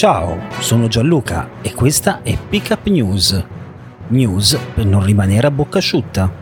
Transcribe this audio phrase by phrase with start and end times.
[0.00, 3.44] Ciao, sono Gianluca e questa è Pickup News.
[4.08, 6.32] News per non rimanere a bocca asciutta.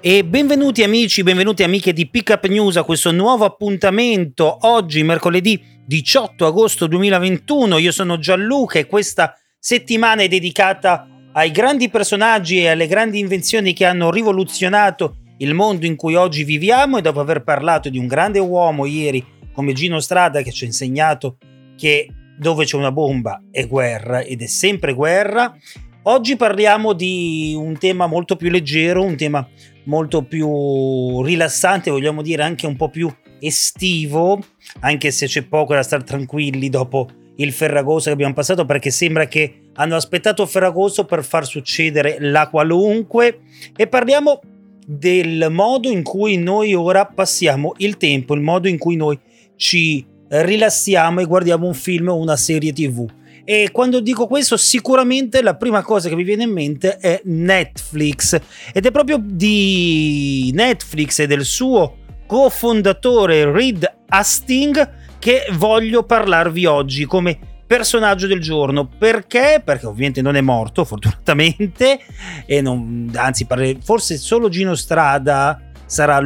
[0.00, 6.46] E benvenuti amici, benvenuti amiche di Pickup News a questo nuovo appuntamento oggi mercoledì 18
[6.46, 7.78] agosto 2021.
[7.78, 13.72] Io sono Gianluca e questa settimana è dedicata ai grandi personaggi e alle grandi invenzioni
[13.72, 18.06] che hanno rivoluzionato il mondo in cui oggi viviamo e dopo aver parlato di un
[18.06, 21.38] grande uomo ieri come Gino Strada che ci ha insegnato
[21.76, 25.56] che dove c'è una bomba è guerra ed è sempre guerra,
[26.02, 29.46] oggi parliamo di un tema molto più leggero, un tema
[29.84, 34.38] molto più rilassante, vogliamo dire anche un po' più estivo,
[34.80, 39.26] anche se c'è poco da stare tranquilli dopo il Ferragosto che abbiamo passato perché sembra
[39.26, 43.40] che hanno aspettato Ferragosto per far succedere la qualunque
[43.76, 44.40] e parliamo
[44.88, 49.18] del modo in cui noi ora passiamo il tempo, il modo in cui noi
[49.56, 53.04] ci rilassiamo e guardiamo un film o una serie tv.
[53.44, 58.40] E quando dico questo, sicuramente la prima cosa che mi viene in mente è Netflix.
[58.72, 67.04] Ed è proprio di Netflix e del suo cofondatore Reed Hastings che voglio parlarvi oggi
[67.06, 68.86] come personaggio del giorno.
[68.86, 69.60] Perché?
[69.64, 71.98] Perché ovviamente non è morto, fortunatamente,
[72.46, 73.46] e non, anzi,
[73.82, 76.20] forse solo Gino Strada sarà,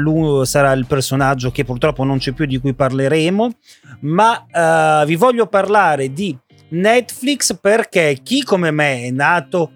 [0.44, 3.50] sarà il personaggio che purtroppo non c'è più di cui parleremo,
[4.00, 4.46] ma
[5.02, 6.36] uh, vi voglio parlare di
[6.70, 9.72] Netflix perché chi come me è nato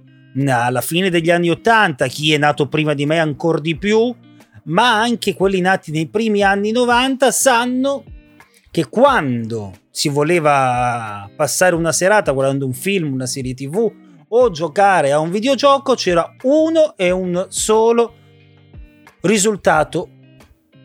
[0.47, 4.15] alla fine degli anni 80, chi è nato prima di me ancora di più,
[4.65, 8.05] ma anche quelli nati nei primi anni 90 sanno
[8.75, 13.89] che quando si voleva passare una serata guardando un film, una serie tv
[14.27, 18.15] o giocare a un videogioco c'era uno e un solo
[19.21, 20.09] risultato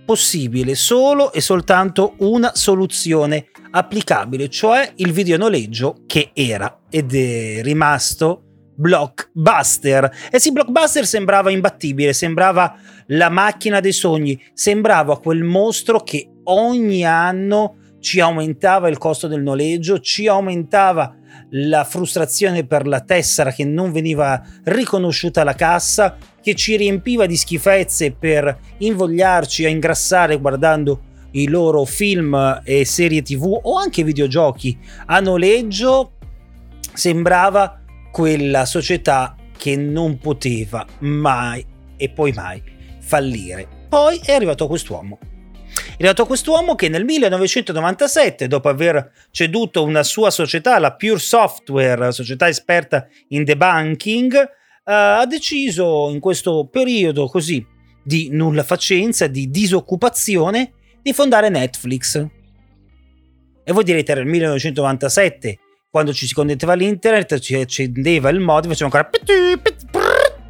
[0.05, 8.43] possibile, solo e soltanto una soluzione applicabile, cioè il videonoleggio che era ed è rimasto
[8.75, 10.29] blockbuster.
[10.31, 12.75] E sì, blockbuster sembrava imbattibile, sembrava
[13.07, 19.41] la macchina dei sogni, sembrava quel mostro che ogni anno ci aumentava il costo del
[19.41, 21.15] noleggio, ci aumentava
[21.51, 27.35] la frustrazione per la tessera che non veniva riconosciuta alla cassa, che ci riempiva di
[27.35, 34.77] schifezze per invogliarci a ingrassare guardando i loro film e serie tv o anche videogiochi
[35.07, 36.13] a noleggio,
[36.93, 41.63] sembrava quella società che non poteva mai
[41.97, 42.61] e poi mai
[42.99, 43.67] fallire.
[43.89, 45.17] Poi è arrivato quest'uomo
[45.99, 52.13] è arrivato quest'uomo che nel 1997, dopo aver ceduto una sua società, la Pure Software,
[52.13, 54.49] società esperta in debunking, eh,
[54.85, 57.65] ha deciso in questo periodo così
[58.01, 60.71] di nulla facenza, di disoccupazione,
[61.01, 62.25] di fondare Netflix.
[63.65, 65.59] E voi direte, era il 1997,
[65.91, 69.09] quando ci si connetteva all'internet, ci accendeva il modem, faceva ancora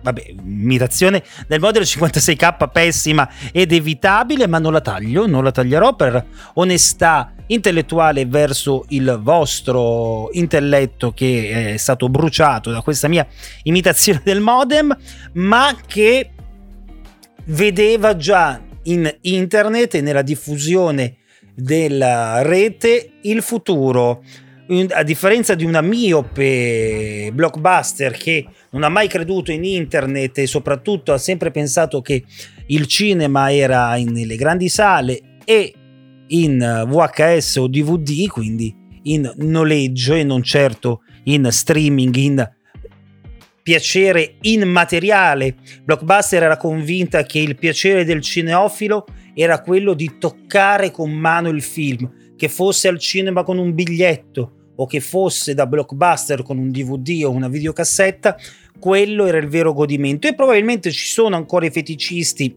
[0.01, 5.95] vabbè, imitazione del modello 56k pessima ed evitabile, ma non la taglio, non la taglierò
[5.95, 13.25] per onestà intellettuale verso il vostro intelletto che è stato bruciato da questa mia
[13.63, 14.95] imitazione del modem,
[15.33, 16.31] ma che
[17.45, 21.17] vedeva già in internet e nella diffusione
[21.53, 24.23] della rete il futuro
[24.91, 31.11] a differenza di una miope blockbuster che non ha mai creduto in internet e soprattutto
[31.11, 32.23] ha sempre pensato che
[32.67, 35.73] il cinema era nelle grandi sale e
[36.27, 42.51] in VHS o DVD, quindi in noleggio e non certo in streaming, in
[43.63, 45.55] piacere immateriale.
[45.83, 51.63] Blockbuster era convinta che il piacere del cineofilo era quello di toccare con mano il
[51.63, 56.71] film, che fosse al cinema con un biglietto o che fosse da blockbuster con un
[56.71, 58.37] DVD o una videocassetta,
[58.79, 60.27] quello era il vero godimento.
[60.27, 62.55] E probabilmente ci sono ancora i feticisti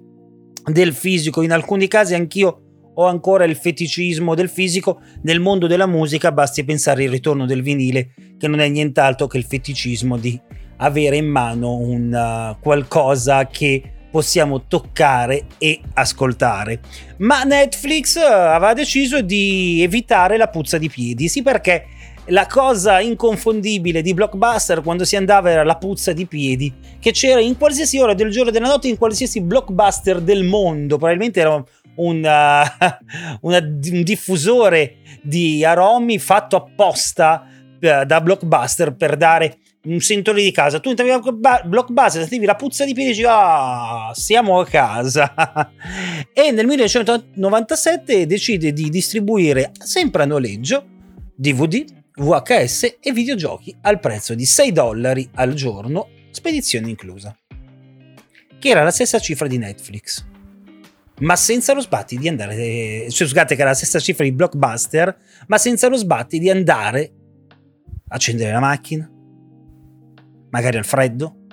[0.64, 2.60] del fisico, in alcuni casi anch'io
[2.94, 7.62] o ancora il feticismo del fisico, nel mondo della musica basti pensare al ritorno del
[7.62, 10.40] vinile, che non è nient'altro che il feticismo di
[10.76, 13.82] avere in mano un uh, qualcosa che
[14.12, 16.80] possiamo toccare e ascoltare.
[17.18, 21.86] Ma Netflix uh, aveva deciso di evitare la puzza di piedi, sì perché
[22.26, 27.40] la cosa inconfondibile di Blockbuster quando si andava era la puzza di piedi che c'era
[27.40, 31.54] in qualsiasi ora del giorno e della notte in qualsiasi blockbuster del mondo probabilmente era
[31.54, 31.64] un,
[31.96, 32.62] una,
[33.40, 37.44] una, un diffusore di aromi fatto apposta
[37.80, 40.80] eh, da Blockbuster per dare un sentore di casa.
[40.80, 41.20] Tu entravi a
[41.64, 45.34] Blockbuster, sentivi la puzza di piedi e dici, ah, siamo a casa.
[46.32, 50.86] e nel 1997 decide di distribuire sempre a noleggio
[51.34, 51.84] DVD,
[52.14, 57.36] VHS e videogiochi al prezzo di 6 dollari al giorno, spedizione inclusa.
[58.58, 60.30] Che era la stessa cifra di Netflix
[61.22, 63.08] ma senza lo sbatti di andare.
[63.10, 67.12] Cioè, scusate, che era la stessa cifra di blockbuster, ma senza lo sbatti di andare
[68.08, 69.08] a accendere la macchina,
[70.52, 71.46] magari al freddo,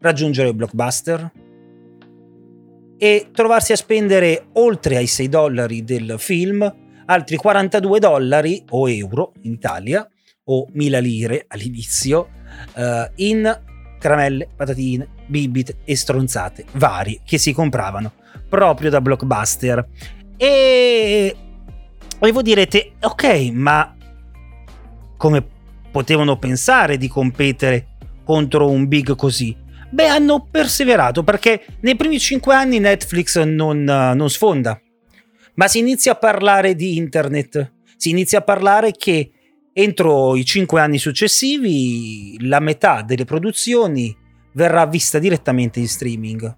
[0.00, 1.32] raggiungere il blockbuster
[2.96, 6.74] e trovarsi a spendere oltre ai 6 dollari del film
[7.06, 10.08] altri 42 dollari o euro in Italia
[10.44, 12.28] o 1000 lire all'inizio
[12.74, 13.62] uh, in
[13.98, 18.12] caramelle, patatine, bibite e stronzate varie che si compravano
[18.48, 19.88] proprio da blockbuster.
[20.36, 21.36] E,
[22.18, 23.96] e voi direte, ok, ma
[25.16, 25.44] come
[25.90, 27.95] potevano pensare di competere
[28.26, 29.56] contro un big così?
[29.88, 34.78] Beh, hanno perseverato perché nei primi cinque anni Netflix non, non sfonda,
[35.54, 39.30] ma si inizia a parlare di internet, si inizia a parlare che
[39.72, 44.14] entro i cinque anni successivi la metà delle produzioni
[44.54, 46.56] verrà vista direttamente in streaming.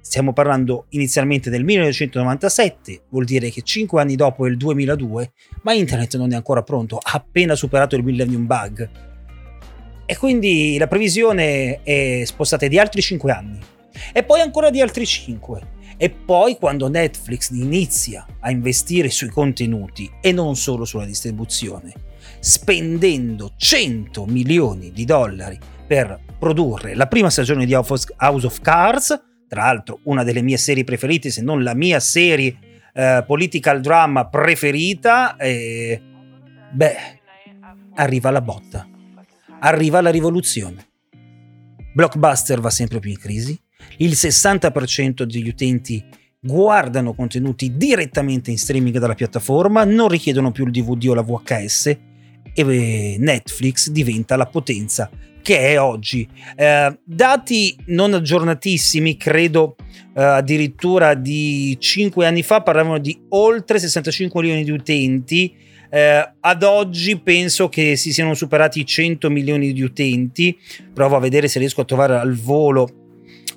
[0.00, 5.32] Stiamo parlando inizialmente del 1997, vuol dire che 5 anni dopo è il 2002,
[5.62, 9.09] ma internet non è ancora pronto, ha appena superato il millennium bug.
[10.10, 13.60] E quindi la previsione è spostata di altri 5 anni.
[14.12, 15.60] E poi ancora di altri 5.
[15.96, 21.92] E poi quando Netflix inizia a investire sui contenuti e non solo sulla distribuzione,
[22.40, 29.62] spendendo 100 milioni di dollari per produrre la prima stagione di House of Cards, tra
[29.66, 32.58] l'altro una delle mie serie preferite, se non la mia serie
[32.92, 36.02] eh, political drama preferita, e,
[36.72, 36.96] beh,
[37.94, 38.88] arriva la botta,
[39.60, 40.86] arriva la rivoluzione.
[41.92, 43.58] Blockbuster va sempre più in crisi,
[43.98, 46.04] il 60% degli utenti
[46.40, 51.86] guardano contenuti direttamente in streaming dalla piattaforma, non richiedono più il DVD o la VHS
[51.86, 51.98] e
[52.54, 55.10] eh, Netflix diventa la potenza
[55.42, 56.28] che è oggi.
[56.56, 59.76] Eh, dati non aggiornatissimi, credo
[60.14, 65.68] eh, addirittura di 5 anni fa, parlavano di oltre 65 milioni di utenti.
[65.90, 70.56] Eh, ad oggi penso che si siano superati i 100 milioni di utenti.
[70.94, 72.88] Provo a vedere se riesco a trovare al volo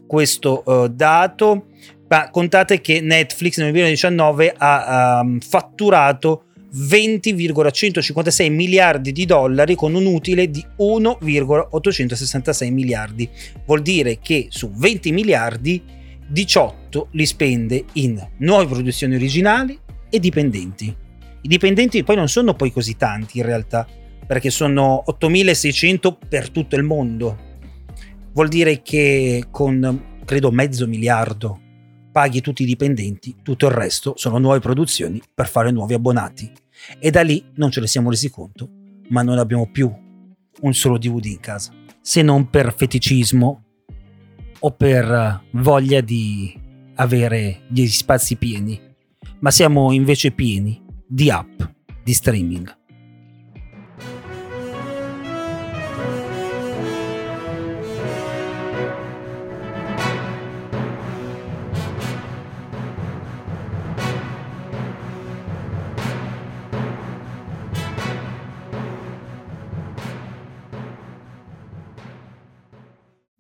[0.07, 1.67] questo uh, dato.
[2.07, 6.45] Ma contate che Netflix nel 2019 ha um, fatturato
[6.75, 13.29] 20,156 miliardi di dollari con un utile di 1,866 miliardi.
[13.65, 15.81] Vuol dire che su 20 miliardi
[16.27, 19.77] 18 li spende in nuove produzioni originali
[20.09, 21.02] e dipendenti.
[21.45, 23.85] I dipendenti poi non sono poi così tanti in realtà,
[24.25, 27.37] perché sono 8600 per tutto il mondo.
[28.31, 31.59] Vuol dire che con credo mezzo miliardo
[32.13, 36.49] paghi tutti i dipendenti, tutto il resto sono nuove produzioni per fare nuovi abbonati.
[36.97, 38.69] E da lì non ce ne siamo resi conto,
[39.09, 39.93] ma non abbiamo più
[40.61, 43.63] un solo DVD in casa, se non per feticismo
[44.59, 46.57] o per voglia di
[46.95, 48.79] avere gli spazi pieni,
[49.39, 51.61] ma siamo invece pieni di app
[52.03, 52.82] di streaming.